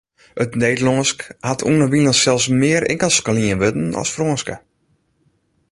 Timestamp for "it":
0.43-0.51